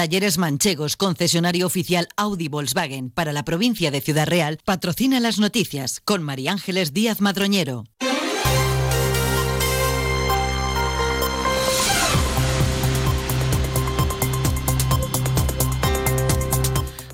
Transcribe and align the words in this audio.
Talleres 0.00 0.38
Manchegos, 0.38 0.96
concesionario 0.96 1.66
oficial 1.66 2.08
Audi 2.16 2.48
Volkswagen 2.48 3.10
para 3.10 3.34
la 3.34 3.44
provincia 3.44 3.90
de 3.90 4.00
Ciudad 4.00 4.26
Real, 4.26 4.58
patrocina 4.64 5.20
las 5.20 5.38
noticias 5.38 6.00
con 6.00 6.22
María 6.22 6.52
Ángeles 6.52 6.94
Díaz 6.94 7.20
Madroñero. 7.20 7.84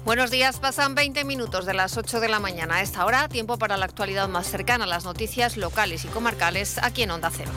Buenos 0.04 0.30
días, 0.30 0.60
pasan 0.60 0.94
20 0.94 1.24
minutos 1.24 1.66
de 1.66 1.74
las 1.74 1.96
8 1.96 2.20
de 2.20 2.28
la 2.28 2.38
mañana. 2.38 2.76
A 2.76 2.82
esta 2.82 3.04
hora, 3.04 3.28
tiempo 3.28 3.58
para 3.58 3.76
la 3.76 3.86
actualidad 3.86 4.28
más 4.28 4.46
cercana 4.46 4.84
a 4.84 4.86
las 4.86 5.04
noticias 5.04 5.56
locales 5.56 6.04
y 6.04 6.08
comarcales 6.08 6.78
aquí 6.78 7.02
en 7.02 7.10
Onda 7.10 7.32
Cero. 7.36 7.50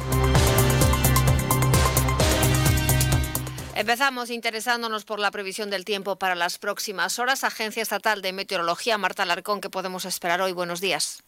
Empezamos 3.80 4.30
interesándonos 4.30 5.06
por 5.06 5.22
la 5.22 5.32
previsión 5.32 5.70
del 5.70 5.86
tiempo 5.86 6.18
para 6.18 6.36
las 6.36 6.58
próximas 6.58 7.18
horas. 7.18 7.46
Agencia 7.46 7.82
Estatal 7.82 8.22
de 8.22 8.34
Meteorología, 8.34 8.98
Marta 8.98 9.24
Larcón, 9.24 9.62
¿qué 9.62 9.70
podemos 9.70 10.04
esperar 10.04 10.42
hoy? 10.42 10.52
Buenos 10.52 10.82
días. 10.82 11.24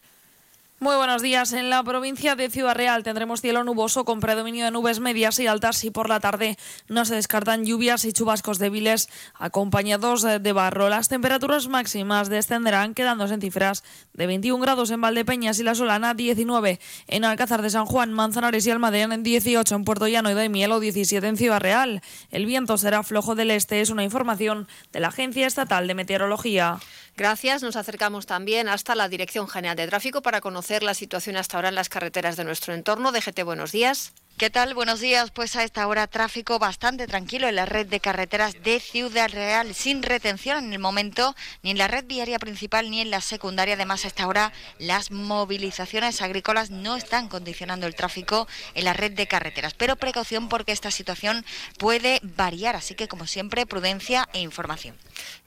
Muy 0.84 0.95
buenos 0.95 1.21
días. 1.21 1.53
En 1.53 1.70
la 1.70 1.84
provincia 1.84 2.35
de 2.35 2.49
Ciudad 2.49 2.73
Real 2.73 3.03
tendremos 3.03 3.41
cielo 3.41 3.63
nuboso 3.63 4.03
con 4.03 4.20
predominio 4.20 4.66
de 4.66 4.71
nubes 4.71 4.99
medias 4.99 5.38
y 5.38 5.45
altas 5.45 5.84
y 5.84 5.91
por 5.91 6.09
la 6.09 6.20
tarde 6.20 6.57
no 6.88 7.05
se 7.05 7.13
descartan 7.13 7.66
lluvias 7.66 8.04
y 8.04 8.13
chubascos 8.13 8.57
débiles 8.57 9.07
acompañados 9.35 10.23
de 10.23 10.54
barro. 10.54 10.90
Las 10.90 11.07
temperaturas 11.07 11.67
máximas 11.67 12.30
descenderán 12.30 12.95
quedándose 12.95 13.35
en 13.35 13.41
cifras 13.41 13.84
de 14.13 14.26
21 14.26 14.59
grados 14.59 14.90
en 14.90 15.02
Valdepeñas 15.02 15.59
y 15.59 15.63
La 15.63 15.76
Solana, 15.76 16.16
19 16.16 16.80
en 17.05 17.26
Alcázar 17.26 17.62
de 17.62 17.70
San 17.70 17.85
Juan, 17.85 18.12
Manzanares 18.12 18.66
y 18.66 18.71
Almadén, 18.71 19.21
18 19.21 19.76
en 19.76 19.84
Puerto 19.84 20.07
Llano 20.07 20.32
y 20.32 20.34
de 20.34 20.49
Miel 20.49 20.71
o 20.71 20.79
17 20.79 21.27
en 21.27 21.38
Ciudad 21.38 21.59
Real. 21.59 22.02
El 22.32 22.48
viento 22.48 22.76
será 22.79 23.04
flojo 23.04 23.35
del 23.35 23.52
este, 23.52 23.82
es 23.82 23.91
una 23.91 24.04
información 24.04 24.68
de 24.91 24.99
la 24.99 25.09
Agencia 25.09 25.45
Estatal 25.45 25.85
de 25.85 25.93
Meteorología. 25.93 26.79
Gracias. 27.17 27.62
Nos 27.62 27.76
acercamos 27.76 28.26
también 28.26 28.67
hasta 28.67 28.95
la 28.95 29.09
Dirección 29.09 29.48
General 29.48 29.76
de 29.76 29.87
Tráfico 29.87 30.21
para 30.21 30.41
conocer 30.41 30.84
la 30.84 30.93
situación 30.93 31.35
hasta 31.37 31.57
ahora 31.57 31.70
en 31.70 31.76
las 31.76 31.90
carreteras 31.90 32.37
de 32.37 32.43
nuestro 32.43 32.73
entorno. 32.73 33.12
DGT, 33.12 33.43
buenos 33.43 33.71
días. 33.71 34.13
¿Qué 34.37 34.49
tal? 34.49 34.74
Buenos 34.74 34.99
días. 34.99 35.29
Pues 35.29 35.55
a 35.55 35.63
esta 35.63 35.85
hora 35.87 36.07
tráfico 36.07 36.57
bastante 36.57 37.05
tranquilo 37.05 37.48
en 37.48 37.55
la 37.55 37.68
red 37.68 37.85
de 37.85 37.99
carreteras 37.99 38.55
de 38.63 38.79
Ciudad 38.79 39.29
Real, 39.29 39.76
sin 39.76 40.01
retención 40.01 40.65
en 40.65 40.73
el 40.73 40.79
momento, 40.79 41.35
ni 41.62 41.70
en 41.70 41.77
la 41.77 41.88
red 41.88 42.05
viaria 42.05 42.40
principal 42.40 42.90
ni 42.90 43.01
en 43.01 43.12
la 43.12 43.21
secundaria. 43.21 43.76
Además, 43.76 44.04
a 44.04 44.07
esta 44.07 44.26
hora 44.26 44.51
las 44.79 45.12
movilizaciones 45.12 46.23
agrícolas 46.23 46.71
no 46.71 46.96
están 46.96 47.27
condicionando 47.27 47.85
el 47.85 47.93
tráfico 47.93 48.48
en 48.73 48.85
la 48.85 48.93
red 48.93 49.12
de 49.12 49.27
carreteras. 49.27 49.76
Pero 49.76 49.96
precaución 49.96 50.49
porque 50.49 50.71
esta 50.71 50.90
situación 50.90 51.45
puede 51.77 52.20
variar. 52.23 52.76
Así 52.76 52.95
que, 52.95 53.07
como 53.07 53.27
siempre, 53.27 53.68
prudencia 53.68 54.27
e 54.34 54.40
información. 54.40 54.95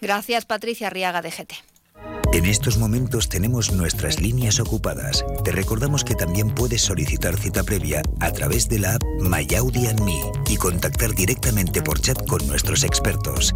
Gracias, 0.01 0.45
Patricia 0.45 0.87
Arriaga, 0.87 1.21
DGT. 1.21 1.74
En 2.35 2.47
estos 2.47 2.79
momentos 2.79 3.29
tenemos 3.29 3.71
nuestras 3.71 4.21
líneas 4.21 4.59
ocupadas. 4.59 5.25
Te 5.45 5.53
recordamos 5.53 6.03
que 6.03 6.17
también 6.17 6.51
puedes 6.51 6.83
solicitar 6.83 7.39
cita 7.39 7.63
previa 7.63 8.03
a 8.19 8.33
través 8.33 8.69
de 8.69 8.81
la 8.81 8.97
app 8.97 9.05
MyAudi 9.21 9.87
y 10.51 10.57
contactar 10.57 11.15
directamente 11.15 11.81
por 11.81 12.01
chat 12.01 12.27
con 12.27 12.45
nuestros 12.49 12.83
expertos. 12.83 13.55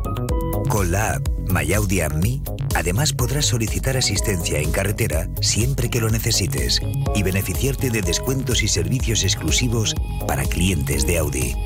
Con 0.69 0.93
la 0.93 1.15
app 1.15 1.29
MyAudi 1.51 2.03
además 2.77 3.13
podrás 3.13 3.47
solicitar 3.47 3.97
asistencia 3.97 4.61
en 4.61 4.71
carretera 4.71 5.29
siempre 5.41 5.91
que 5.91 6.01
lo 6.01 6.09
necesites 6.09 6.81
y 7.17 7.25
beneficiarte 7.25 7.91
de 7.91 8.01
descuentos 8.01 8.63
y 8.63 8.69
servicios 8.69 9.25
exclusivos 9.25 9.97
para 10.29 10.45
clientes 10.45 11.05
de 11.05 11.19
Audi. 11.19 11.57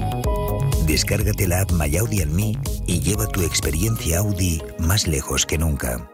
Descárgate 0.87 1.47
la 1.47 1.61
app 1.61 1.73
MyAudi 1.73 2.57
y 2.87 3.01
lleva 3.01 3.27
tu 3.27 3.43
experiencia 3.43 4.21
Audi 4.21 4.63
más 4.79 5.07
lejos 5.07 5.45
que 5.45 5.59
nunca. 5.59 6.09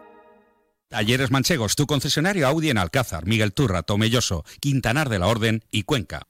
Talleres 0.89 1.29
Manchegos, 1.29 1.75
tu 1.75 1.85
concesionario 1.85 2.47
Audi 2.47 2.71
en 2.71 2.79
Alcázar, 2.79 3.27
Miguel 3.27 3.53
Turra, 3.53 3.83
Tomelloso, 3.83 4.43
Quintanar 4.59 5.07
de 5.07 5.19
la 5.19 5.27
Orden 5.27 5.63
y 5.69 5.83
Cuenca. 5.83 6.27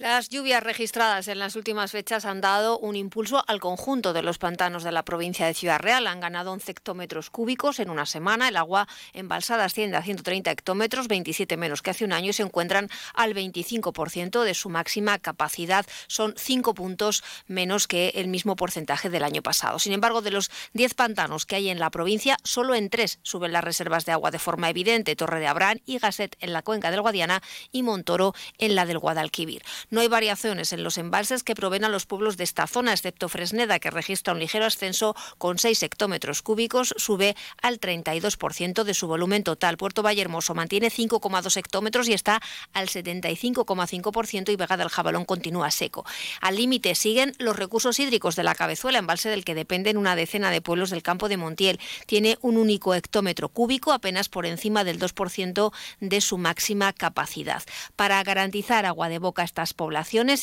Las 0.00 0.30
lluvias 0.30 0.62
registradas 0.62 1.28
en 1.28 1.38
las 1.38 1.56
últimas 1.56 1.90
fechas 1.90 2.24
han 2.24 2.40
dado 2.40 2.78
un 2.78 2.96
impulso 2.96 3.44
al 3.46 3.60
conjunto 3.60 4.14
de 4.14 4.22
los 4.22 4.38
pantanos 4.38 4.82
de 4.82 4.92
la 4.92 5.04
provincia 5.04 5.44
de 5.44 5.52
Ciudad 5.52 5.78
Real. 5.78 6.06
Han 6.06 6.20
ganado 6.20 6.52
11 6.52 6.70
hectómetros 6.70 7.28
cúbicos 7.28 7.80
en 7.80 7.90
una 7.90 8.06
semana. 8.06 8.48
El 8.48 8.56
agua 8.56 8.88
embalsada 9.12 9.66
asciende 9.66 9.98
a 9.98 10.02
130 10.02 10.52
hectómetros, 10.52 11.06
27 11.06 11.58
menos 11.58 11.82
que 11.82 11.90
hace 11.90 12.06
un 12.06 12.14
año, 12.14 12.30
y 12.30 12.32
se 12.32 12.42
encuentran 12.42 12.88
al 13.12 13.34
25% 13.34 14.42
de 14.42 14.54
su 14.54 14.70
máxima 14.70 15.18
capacidad. 15.18 15.84
Son 16.06 16.32
5 16.34 16.72
puntos 16.72 17.22
menos 17.46 17.86
que 17.86 18.12
el 18.14 18.28
mismo 18.28 18.56
porcentaje 18.56 19.10
del 19.10 19.22
año 19.22 19.42
pasado. 19.42 19.78
Sin 19.78 19.92
embargo, 19.92 20.22
de 20.22 20.30
los 20.30 20.50
10 20.72 20.94
pantanos 20.94 21.44
que 21.44 21.56
hay 21.56 21.68
en 21.68 21.78
la 21.78 21.90
provincia, 21.90 22.38
solo 22.42 22.74
en 22.74 22.88
3 22.88 23.18
suben 23.20 23.52
las 23.52 23.64
reservas 23.64 24.06
de 24.06 24.12
agua 24.12 24.30
de 24.30 24.38
forma 24.38 24.70
evidente. 24.70 25.14
Torre 25.14 25.40
de 25.40 25.46
Abrán 25.46 25.82
y 25.84 25.98
Gasset 25.98 26.38
en 26.40 26.54
la 26.54 26.62
cuenca 26.62 26.90
del 26.90 27.02
Guadiana 27.02 27.42
y 27.70 27.82
Montoro 27.82 28.32
en 28.56 28.74
la 28.74 28.86
del 28.86 28.98
Guadalquivir. 28.98 29.62
No 29.90 30.00
hay 30.00 30.06
variaciones 30.06 30.72
en 30.72 30.84
los 30.84 30.98
embalses 30.98 31.42
que 31.42 31.56
proveen 31.56 31.84
a 31.84 31.88
los 31.88 32.06
pueblos 32.06 32.36
de 32.36 32.44
esta 32.44 32.68
zona, 32.68 32.92
excepto 32.92 33.28
Fresneda, 33.28 33.80
que 33.80 33.90
registra 33.90 34.32
un 34.32 34.38
ligero 34.38 34.64
ascenso 34.64 35.16
con 35.36 35.58
6 35.58 35.82
hectómetros 35.82 36.42
cúbicos, 36.42 36.94
sube 36.96 37.34
al 37.60 37.80
32% 37.80 38.84
de 38.84 38.94
su 38.94 39.08
volumen 39.08 39.42
total. 39.42 39.76
Puerto 39.76 40.04
Vallehermoso 40.04 40.54
mantiene 40.54 40.92
5,2 40.92 41.56
hectómetros 41.56 42.08
y 42.08 42.12
está 42.12 42.40
al 42.72 42.86
75,5% 42.86 44.52
y 44.52 44.56
Vega 44.56 44.76
del 44.76 44.90
Jabalón 44.90 45.24
continúa 45.24 45.72
seco. 45.72 46.04
Al 46.40 46.54
límite 46.54 46.94
siguen 46.94 47.32
los 47.38 47.56
recursos 47.56 47.98
hídricos 47.98 48.36
de 48.36 48.44
la 48.44 48.54
Cabezuela, 48.54 49.00
embalse 49.00 49.28
del 49.28 49.44
que 49.44 49.56
dependen 49.56 49.96
una 49.96 50.14
decena 50.14 50.52
de 50.52 50.62
pueblos 50.62 50.90
del 50.90 51.02
campo 51.02 51.28
de 51.28 51.36
Montiel. 51.36 51.80
Tiene 52.06 52.38
un 52.42 52.58
único 52.58 52.94
hectómetro 52.94 53.48
cúbico, 53.48 53.90
apenas 53.90 54.28
por 54.28 54.46
encima 54.46 54.84
del 54.84 55.00
2% 55.00 55.72
de 55.98 56.20
su 56.20 56.38
máxima 56.38 56.92
capacidad. 56.92 57.64
Para 57.96 58.22
garantizar 58.22 58.86
agua 58.86 59.08
de 59.08 59.18
boca 59.18 59.42
a 59.42 59.46
estas 59.46 59.74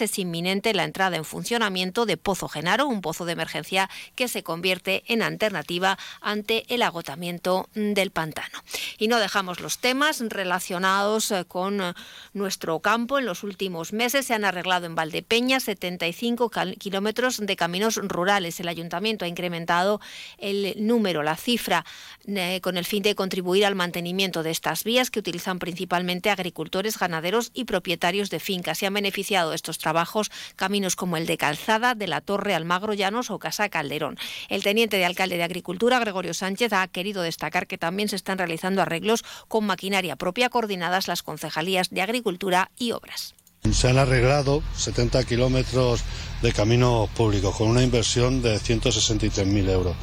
es 0.02 0.18
inminente 0.18 0.74
la 0.74 0.84
entrada 0.84 1.16
en 1.16 1.24
funcionamiento 1.24 2.08
de 2.08 2.18
Pozo 2.18 2.48
Genaro, 2.48 2.88
un 2.88 3.02
pozo 3.02 3.24
de 3.24 3.34
emergencia 3.34 3.88
que 4.16 4.28
se 4.28 4.42
convierte 4.42 5.04
en 5.08 5.22
alternativa 5.22 6.00
ante 6.22 6.66
el 6.74 6.82
agotamiento 6.82 7.70
del 7.76 8.10
pantano. 8.10 8.64
Y 8.98 9.08
no 9.08 9.20
dejamos 9.20 9.60
los 9.60 9.78
temas 9.78 10.24
relacionados 10.28 11.30
eh, 11.30 11.46
con 11.48 11.82
eh, 11.82 11.94
nuestro 12.34 12.80
campo. 12.80 13.20
En 13.20 13.26
los 13.26 13.44
últimos 13.44 13.94
meses 13.94 14.26
se 14.26 14.34
han 14.34 14.44
arreglado 14.44 14.88
en 14.88 14.96
Valdepeña 14.96 15.60
75 15.60 16.50
kilómetros 16.80 17.38
de 17.38 17.56
caminos 17.56 17.98
rurales. 17.98 18.60
El 18.60 18.70
ayuntamiento 18.70 19.26
ha 19.26 19.28
incrementado 19.28 20.02
el 20.40 20.74
número, 20.78 21.22
la 21.22 21.36
cifra, 21.36 21.86
eh, 22.26 22.60
con 22.62 22.78
el 22.78 22.86
fin 22.86 23.04
de 23.04 23.14
contribuir 23.14 23.66
al 23.66 23.76
mantenimiento 23.76 24.42
de 24.42 24.50
estas 24.50 24.84
vías 24.84 25.12
que 25.12 25.20
utilizan 25.20 25.60
principalmente 25.60 26.32
agricultores, 26.32 26.98
ganaderos 26.98 27.52
y 27.54 27.66
propietarios 27.66 28.32
de 28.32 28.40
fincas. 28.40 28.80
Se 28.80 28.88
han 28.88 28.96
beneficiado 28.96 29.27
estos 29.28 29.78
trabajos 29.78 30.32
caminos 30.56 30.96
como 30.96 31.18
el 31.18 31.26
de 31.26 31.38
Calzada, 31.38 31.96
de 31.96 32.08
la 32.08 32.22
Torre 32.22 32.56
Almagro 32.56 32.94
Llanos 32.94 33.30
o 33.30 33.40
Casa 33.40 33.68
Calderón. 33.68 34.18
El 34.48 34.64
teniente 34.64 34.98
de 34.98 35.06
alcalde 35.06 35.38
de 35.38 35.44
Agricultura, 35.44 36.00
Gregorio 36.00 36.34
Sánchez, 36.34 36.72
ha 36.72 36.88
querido 36.88 37.22
destacar 37.22 37.68
que 37.68 37.78
también 37.78 38.08
se 38.08 38.16
están 38.16 38.38
realizando 38.38 38.82
arreglos 38.82 39.26
con 39.48 39.66
maquinaria 39.66 40.16
propia 40.16 40.50
coordinadas 40.50 41.08
las 41.08 41.24
concejalías 41.24 41.90
de 41.90 42.02
Agricultura 42.02 42.72
y 42.78 42.94
Obras. 42.94 43.36
Se 43.72 43.90
han 43.90 43.98
arreglado 43.98 44.64
70 44.78 45.26
kilómetros 45.26 46.02
de 46.42 46.54
caminos 46.54 47.10
públicos 47.10 47.56
con 47.56 47.68
una 47.68 47.84
inversión 47.84 48.42
de 48.42 48.58
163.000 48.60 49.70
euros. 49.70 49.96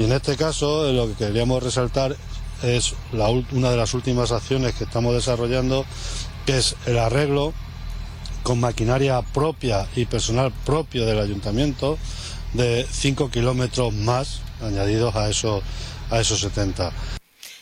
Y 0.00 0.04
en 0.04 0.12
este 0.12 0.36
caso 0.36 0.90
lo 0.92 1.06
que 1.06 1.14
queríamos 1.26 1.62
resaltar 1.62 2.16
es 2.62 2.94
una 3.52 3.70
de 3.70 3.76
las 3.76 3.94
últimas 3.94 4.32
acciones 4.32 4.74
que 4.74 4.84
estamos 4.84 5.14
desarrollando, 5.14 5.84
que 6.46 6.58
es 6.58 6.74
el 6.86 6.98
arreglo 6.98 7.52
con 8.44 8.60
maquinaria 8.60 9.20
propia 9.22 9.88
y 9.96 10.04
personal 10.04 10.52
propio 10.64 11.06
del 11.06 11.18
ayuntamiento 11.18 11.98
de 12.52 12.86
5 12.88 13.30
kilómetros 13.30 13.92
más 13.92 14.42
añadidos 14.62 15.16
a 15.16 15.28
esos, 15.28 15.64
a 16.10 16.20
esos 16.20 16.40
70. 16.40 16.92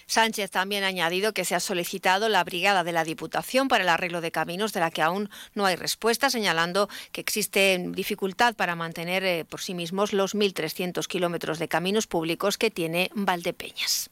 Sánchez 0.06 0.50
también 0.50 0.84
ha 0.84 0.88
añadido 0.88 1.32
que 1.32 1.46
se 1.46 1.54
ha 1.54 1.60
solicitado 1.60 2.28
la 2.28 2.44
brigada 2.44 2.84
de 2.84 2.92
la 2.92 3.04
Diputación 3.04 3.68
para 3.68 3.84
el 3.84 3.88
arreglo 3.88 4.20
de 4.20 4.30
caminos, 4.30 4.74
de 4.74 4.80
la 4.80 4.90
que 4.90 5.00
aún 5.00 5.30
no 5.54 5.64
hay 5.64 5.76
respuesta, 5.76 6.28
señalando 6.28 6.90
que 7.12 7.22
existe 7.22 7.82
dificultad 7.92 8.54
para 8.54 8.76
mantener 8.76 9.24
eh, 9.24 9.46
por 9.46 9.62
sí 9.62 9.72
mismos 9.72 10.12
los 10.12 10.34
1.300 10.34 11.06
kilómetros 11.06 11.58
de 11.58 11.68
caminos 11.68 12.06
públicos 12.06 12.58
que 12.58 12.70
tiene 12.70 13.10
Valdepeñas. 13.14 14.11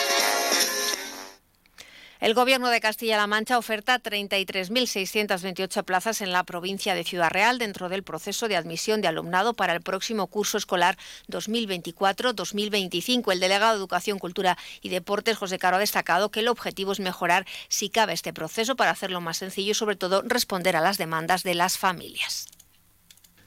El 2.21 2.35
Gobierno 2.35 2.69
de 2.69 2.79
Castilla-La 2.79 3.25
Mancha 3.25 3.57
oferta 3.57 3.99
33.628 3.99 5.83
plazas 5.83 6.21
en 6.21 6.31
la 6.31 6.43
provincia 6.43 6.93
de 6.93 7.03
Ciudad 7.03 7.31
Real 7.31 7.57
dentro 7.57 7.89
del 7.89 8.03
proceso 8.03 8.47
de 8.47 8.55
admisión 8.55 9.01
de 9.01 9.07
alumnado 9.07 9.55
para 9.55 9.73
el 9.73 9.81
próximo 9.81 10.27
curso 10.27 10.59
escolar 10.59 10.99
2024-2025. 11.29 13.31
El 13.31 13.39
delegado 13.39 13.73
de 13.73 13.79
Educación, 13.79 14.19
Cultura 14.19 14.55
y 14.83 14.89
Deportes, 14.89 15.35
José 15.35 15.57
Caro, 15.57 15.77
ha 15.77 15.79
destacado 15.79 16.29
que 16.29 16.41
el 16.41 16.47
objetivo 16.47 16.91
es 16.91 16.99
mejorar, 16.99 17.47
si 17.69 17.89
cabe, 17.89 18.13
este 18.13 18.33
proceso 18.33 18.75
para 18.75 18.91
hacerlo 18.91 19.19
más 19.19 19.37
sencillo 19.37 19.71
y, 19.71 19.73
sobre 19.73 19.95
todo, 19.95 20.21
responder 20.21 20.75
a 20.75 20.81
las 20.81 20.99
demandas 20.99 21.41
de 21.41 21.55
las 21.55 21.79
familias. 21.79 22.45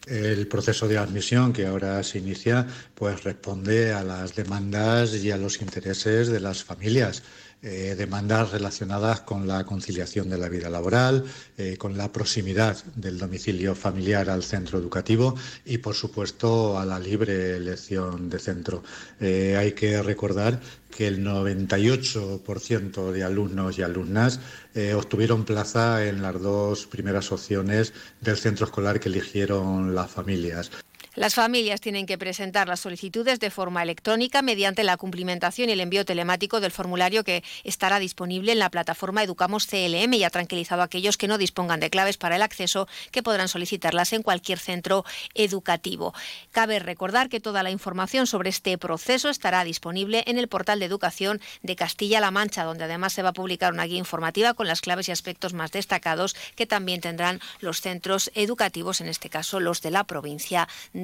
El 0.07 0.47
proceso 0.49 0.87
de 0.87 0.99
admisión 0.99 1.53
que 1.53 1.67
ahora 1.67 2.03
se 2.03 2.19
inicia 2.19 2.67
pues 2.95 3.25
responde 3.25 3.93
a 3.93 4.03
las 4.03 4.35
demandas 4.35 5.15
y 5.15 5.31
a 5.31 5.39
los 5.39 5.63
intereses 5.63 6.29
de 6.29 6.41
las 6.41 6.63
familias. 6.63 7.23
Eh, 7.67 7.95
demandas 7.97 8.53
relacionadas 8.53 9.21
con 9.23 9.49
la 9.49 9.65
conciliación 9.65 10.29
de 10.29 10.37
la 10.37 10.51
vida 10.51 10.69
laboral, 10.69 11.25
eh, 11.57 11.79
con 11.79 11.97
la 11.97 12.13
proximidad 12.13 12.77
del 12.95 13.19
domicilio 13.19 13.75
familiar 13.75 14.29
al 14.29 14.43
centro 14.43 14.79
educativo 14.79 15.35
y, 15.65 15.79
por 15.79 15.95
supuesto, 15.95 16.79
a 16.79 16.85
la 16.85 16.99
libre 16.99 17.57
elección 17.57 18.29
de 18.29 18.39
centro. 18.39 18.83
Eh, 19.19 19.57
hay 19.59 19.73
que 19.73 20.03
recordar 20.03 20.61
que 20.95 21.07
el 21.07 21.25
98% 21.25 23.13
de 23.13 23.25
alumnos 23.25 23.79
y 23.79 23.83
alumnas 23.83 24.41
obtuvieron 24.95 25.45
plaza 25.45 26.07
en 26.07 26.21
las 26.21 26.41
dos 26.41 26.87
primeras 26.87 27.33
opciones 27.33 27.95
del 28.21 28.37
centro 28.37 28.67
escolar 28.67 29.01
que 29.01 29.09
eligieron 29.09 29.95
las 29.95 30.11
familias. 30.11 30.71
Las 31.17 31.37
familias 31.37 31.81
tienen 31.81 32.07
que 32.07 32.19
presentar 32.19 32.67
las 32.67 32.81
solicitudes 32.81 33.39
de 33.39 33.53
forma 33.53 33.85
electrónica 33.85 34.43
mediante 34.43 34.83
la 34.83 34.97
cumplimentación 34.97 35.69
y 35.69 35.73
el 35.73 35.81
envío 35.81 36.05
telemático 36.05 36.59
del 36.59 36.73
formulario 36.73 37.23
que 37.23 37.45
estará 37.63 38.01
disponible 38.01 38.51
en 38.51 38.59
la 38.59 38.69
plataforma 38.69 39.23
Educamos 39.23 39.69
CLM 39.69 40.13
y 40.15 40.25
ha 40.25 40.31
tranquilizado 40.31 40.83
a 40.83 40.87
aquellos 40.87 41.17
que 41.17 41.29
no 41.29 41.39
dispongan 41.39 41.79
de 41.79 41.89
claves 41.89 42.17
para 42.17 42.35
el 42.35 42.43
acceso 42.43 42.89
que 43.13 43.23
podrán 43.23 43.47
solicitarlas 43.47 44.13
en 44.13 44.25
cualquier 44.25 44.59
centro 44.59 45.05
educativo. 45.35 46.15
Cabe 46.51 46.81
recordar 46.81 47.29
que 47.29 47.39
toda 47.39 47.63
la 47.63 47.71
información 47.71 48.27
sobre 48.27 48.51
este 48.51 48.77
proceso 48.77 49.29
estará 49.29 49.63
disponible 49.63 50.25
en 50.27 50.37
el 50.37 50.49
portal 50.49 50.81
de 50.81 50.87
educación 50.87 51.41
de 51.63 51.77
Castilla-La 51.77 52.33
Mancha, 52.33 52.65
donde 52.65 52.85
además 52.85 53.13
se 53.13 53.23
va 53.23 53.29
a 53.29 53.35
publicar 53.35 53.73
una 53.73 53.85
guía 53.85 53.99
informativa 53.99 54.55
con 54.55 54.67
las 54.67 54.81
claves 54.81 55.09
y 55.09 55.13
aspectos 55.13 55.53
más 55.53 55.71
destacados 55.71 56.35
que 56.57 56.67
también 56.67 57.01
tendrán 57.01 57.41
los 57.61 57.83
centros 57.83 58.33
educativos, 58.35 59.01
en 59.01 59.07
este 59.07 59.31
caso 59.31 59.61
los 59.61 59.81
de 59.81 59.93
la 59.93 60.03
provincia 60.03 60.67
de 60.93 61.04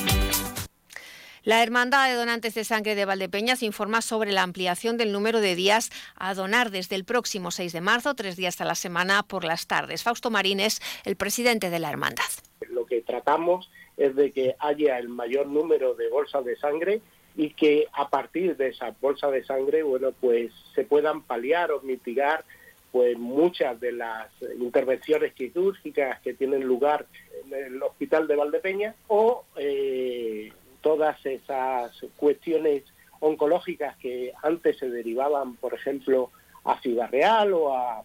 La 1.43 1.63
Hermandad 1.63 2.07
de 2.07 2.15
Donantes 2.15 2.53
de 2.53 2.63
Sangre 2.63 2.93
de 2.93 3.03
Valdepeñas 3.03 3.63
informa 3.63 4.03
sobre 4.03 4.31
la 4.31 4.43
ampliación 4.43 4.97
del 4.97 5.11
número 5.11 5.41
de 5.41 5.55
días 5.55 5.89
a 6.15 6.35
donar 6.35 6.69
desde 6.69 6.95
el 6.95 7.03
próximo 7.03 7.49
6 7.49 7.73
de 7.73 7.81
marzo, 7.81 8.13
tres 8.13 8.35
días 8.35 8.61
a 8.61 8.65
la 8.65 8.75
semana 8.75 9.23
por 9.23 9.43
las 9.43 9.65
tardes. 9.65 10.03
Fausto 10.03 10.29
Marín 10.29 10.59
es 10.59 10.81
el 11.03 11.15
presidente 11.15 11.71
de 11.71 11.79
la 11.79 11.89
Hermandad. 11.89 12.29
Lo 12.69 12.85
que 12.85 13.01
tratamos 13.01 13.71
es 13.97 14.15
de 14.15 14.31
que 14.31 14.55
haya 14.59 14.99
el 14.99 15.09
mayor 15.09 15.47
número 15.47 15.95
de 15.95 16.09
bolsas 16.09 16.45
de 16.45 16.57
sangre 16.57 17.01
y 17.35 17.49
que 17.55 17.87
a 17.91 18.07
partir 18.11 18.55
de 18.55 18.67
esas 18.67 18.93
bolsas 19.01 19.31
de 19.31 19.43
sangre, 19.43 19.81
bueno, 19.81 20.11
pues 20.11 20.51
se 20.75 20.83
puedan 20.83 21.23
paliar 21.23 21.71
o 21.71 21.81
mitigar 21.81 22.45
pues 22.91 23.17
muchas 23.17 23.79
de 23.79 23.93
las 23.93 24.29
intervenciones 24.59 25.33
quirúrgicas 25.33 26.19
que 26.19 26.35
tienen 26.35 26.65
lugar 26.65 27.07
en 27.45 27.53
el 27.53 27.81
hospital 27.81 28.27
de 28.27 28.35
Valdepeñas 28.35 28.95
o 29.07 29.45
eh, 29.55 30.51
todas 30.81 31.23
esas 31.25 32.05
cuestiones 32.17 32.83
oncológicas 33.19 33.95
que 33.97 34.33
antes 34.41 34.77
se 34.77 34.89
derivaban, 34.89 35.55
por 35.55 35.73
ejemplo, 35.73 36.31
a 36.63 36.79
Ciudad 36.81 37.09
Real 37.09 37.53
o 37.53 37.73
a, 37.73 38.03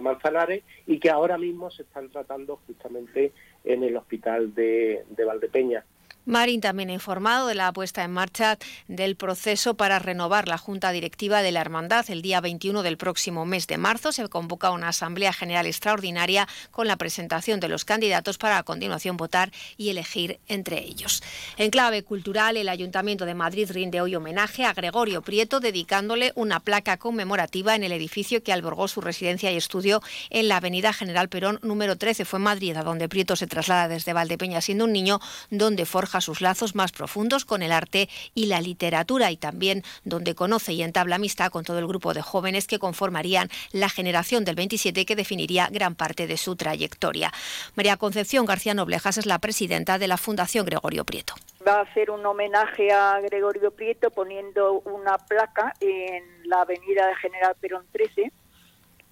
Manzanares 0.00 0.62
y 0.86 0.98
que 0.98 1.10
ahora 1.10 1.36
mismo 1.36 1.70
se 1.70 1.82
están 1.82 2.08
tratando 2.08 2.60
justamente 2.66 3.32
en 3.64 3.82
el 3.82 3.96
hospital 3.96 4.54
de 4.54 5.04
Valdepeña. 5.26 5.84
Marín 6.26 6.62
también 6.62 6.88
ha 6.88 6.94
informado 6.94 7.48
de 7.48 7.54
la 7.54 7.70
puesta 7.72 8.02
en 8.02 8.10
marcha 8.10 8.58
del 8.88 9.14
proceso 9.14 9.74
para 9.74 9.98
renovar 9.98 10.48
la 10.48 10.56
Junta 10.56 10.90
Directiva 10.90 11.42
de 11.42 11.52
la 11.52 11.60
Hermandad. 11.60 12.08
El 12.08 12.22
día 12.22 12.40
21 12.40 12.82
del 12.82 12.96
próximo 12.96 13.44
mes 13.44 13.66
de 13.66 13.76
marzo 13.76 14.10
se 14.10 14.26
convoca 14.28 14.70
una 14.70 14.88
Asamblea 14.88 15.34
General 15.34 15.66
Extraordinaria 15.66 16.48
con 16.70 16.86
la 16.86 16.96
presentación 16.96 17.60
de 17.60 17.68
los 17.68 17.84
candidatos 17.84 18.38
para 18.38 18.56
a 18.56 18.62
continuación 18.62 19.18
votar 19.18 19.52
y 19.76 19.90
elegir 19.90 20.40
entre 20.48 20.78
ellos. 20.78 21.22
En 21.58 21.70
clave 21.70 22.02
cultural, 22.02 22.56
el 22.56 22.70
Ayuntamiento 22.70 23.26
de 23.26 23.34
Madrid 23.34 23.70
rinde 23.70 24.00
hoy 24.00 24.14
homenaje 24.14 24.64
a 24.64 24.72
Gregorio 24.72 25.20
Prieto 25.20 25.60
dedicándole 25.60 26.32
una 26.36 26.60
placa 26.60 26.96
conmemorativa 26.96 27.74
en 27.74 27.84
el 27.84 27.92
edificio 27.92 28.42
que 28.42 28.52
albergó 28.54 28.88
su 28.88 29.02
residencia 29.02 29.52
y 29.52 29.56
estudio 29.56 30.00
en 30.30 30.48
la 30.48 30.56
Avenida 30.56 30.94
General 30.94 31.28
Perón 31.28 31.58
número 31.62 31.96
13. 31.96 32.24
Fue 32.24 32.38
en 32.38 32.44
Madrid, 32.44 32.76
a 32.76 32.82
donde 32.82 33.10
Prieto 33.10 33.36
se 33.36 33.46
traslada 33.46 33.88
desde 33.88 34.14
Valdepeña 34.14 34.62
siendo 34.62 34.86
un 34.86 34.92
niño, 34.92 35.20
donde 35.50 35.84
forja 35.84 36.13
sus 36.20 36.40
lazos 36.40 36.74
más 36.74 36.92
profundos 36.92 37.44
con 37.44 37.62
el 37.62 37.72
arte 37.72 38.08
y 38.34 38.46
la 38.46 38.60
literatura 38.60 39.30
y 39.30 39.36
también 39.36 39.82
donde 40.04 40.34
conoce 40.34 40.72
y 40.72 40.82
entabla 40.82 41.16
amistad 41.16 41.50
con 41.50 41.64
todo 41.64 41.78
el 41.78 41.86
grupo 41.86 42.14
de 42.14 42.22
jóvenes 42.22 42.66
que 42.66 42.78
conformarían 42.78 43.48
la 43.72 43.88
generación 43.88 44.44
del 44.44 44.54
27 44.54 45.06
que 45.06 45.16
definiría 45.16 45.68
gran 45.70 45.94
parte 45.94 46.26
de 46.26 46.36
su 46.36 46.56
trayectoria. 46.56 47.32
María 47.74 47.96
Concepción 47.96 48.46
García 48.46 48.74
Noblejas 48.74 49.18
es 49.18 49.26
la 49.26 49.38
presidenta 49.38 49.98
de 49.98 50.08
la 50.08 50.16
Fundación 50.16 50.66
Gregorio 50.66 51.04
Prieto. 51.04 51.34
Va 51.66 51.78
a 51.78 51.82
hacer 51.82 52.10
un 52.10 52.24
homenaje 52.26 52.92
a 52.92 53.20
Gregorio 53.20 53.70
Prieto 53.70 54.10
poniendo 54.10 54.80
una 54.80 55.18
placa 55.18 55.74
en 55.80 56.48
la 56.48 56.62
avenida 56.62 57.06
de 57.08 57.16
General 57.16 57.54
Perón 57.60 57.86
13 57.92 58.32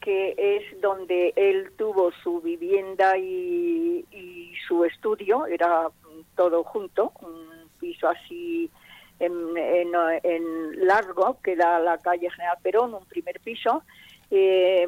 que 0.03 0.35
es 0.37 0.81
donde 0.81 1.33
él 1.37 1.71
tuvo 1.79 2.11
su 2.25 2.41
vivienda 2.41 3.17
y, 3.17 4.05
y, 4.11 4.53
su 4.67 4.85
estudio, 4.85 5.47
era 5.47 5.89
todo 6.37 6.65
junto, 6.65 7.13
un 7.21 7.69
piso 7.79 8.09
así 8.09 8.71
en, 9.19 10.87
largo, 10.87 11.39
que 11.43 11.57
da 11.57 11.79
la 11.79 11.99
calle 11.99 12.31
General 12.31 12.59
Perón, 12.63 12.95
un 12.95 13.05
primer 13.07 13.41
piso. 13.41 13.83
Eh, 14.31 14.87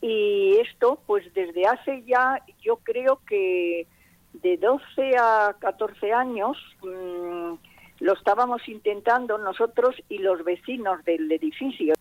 y 0.00 0.56
esto, 0.58 0.98
pues 1.06 1.32
desde 1.34 1.66
hace 1.66 2.02
ya, 2.04 2.42
yo 2.60 2.76
creo 2.76 3.20
que 3.26 3.86
de 4.32 4.56
12 4.56 5.16
a 5.18 5.56
14 5.58 6.12
años, 6.12 6.56
mm, 6.82 7.54
lo 8.00 8.12
estábamos 8.12 8.68
intentando 8.68 9.38
nosotros 9.38 9.96
y 10.08 10.18
los 10.18 10.44
vecinos 10.44 11.02
del 11.04 11.30
edificio. 11.32 11.94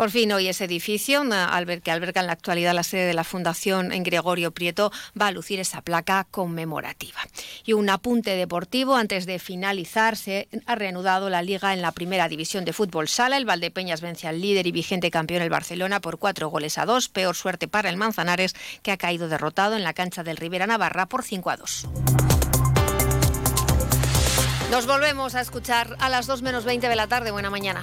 Por 0.00 0.10
fin 0.10 0.32
hoy 0.32 0.48
ese 0.48 0.64
edificio, 0.64 1.22
que 1.84 1.90
alberga 1.90 2.22
en 2.22 2.26
la 2.26 2.32
actualidad 2.32 2.72
la 2.72 2.84
sede 2.84 3.04
de 3.04 3.12
la 3.12 3.22
Fundación 3.22 3.92
en 3.92 4.02
Gregorio 4.02 4.50
Prieto, 4.50 4.90
va 5.20 5.26
a 5.26 5.30
lucir 5.30 5.60
esa 5.60 5.82
placa 5.82 6.26
conmemorativa. 6.30 7.20
Y 7.66 7.74
un 7.74 7.90
apunte 7.90 8.30
deportivo, 8.30 8.96
antes 8.96 9.26
de 9.26 9.38
finalizar, 9.38 10.16
se 10.16 10.48
ha 10.64 10.74
reanudado 10.74 11.28
la 11.28 11.42
liga 11.42 11.74
en 11.74 11.82
la 11.82 11.92
primera 11.92 12.28
división 12.28 12.64
de 12.64 12.72
fútbol 12.72 13.08
sala. 13.08 13.36
El 13.36 13.44
Valdepeñas 13.44 14.00
vence 14.00 14.26
al 14.26 14.40
líder 14.40 14.66
y 14.66 14.72
vigente 14.72 15.10
campeón 15.10 15.42
el 15.42 15.50
Barcelona 15.50 16.00
por 16.00 16.18
cuatro 16.18 16.48
goles 16.48 16.78
a 16.78 16.86
dos. 16.86 17.10
Peor 17.10 17.36
suerte 17.36 17.68
para 17.68 17.90
el 17.90 17.98
Manzanares, 17.98 18.54
que 18.82 18.92
ha 18.92 18.96
caído 18.96 19.28
derrotado 19.28 19.76
en 19.76 19.84
la 19.84 19.92
cancha 19.92 20.22
del 20.22 20.38
Rivera 20.38 20.66
Navarra 20.66 21.10
por 21.10 21.24
5 21.24 21.50
a 21.50 21.56
2. 21.58 21.88
Nos 24.70 24.86
volvemos 24.86 25.34
a 25.34 25.42
escuchar 25.42 25.94
a 25.98 26.08
las 26.08 26.26
2 26.26 26.40
menos 26.40 26.64
20 26.64 26.88
de 26.88 26.96
la 26.96 27.06
tarde. 27.06 27.32
Buena 27.32 27.50
mañana. 27.50 27.82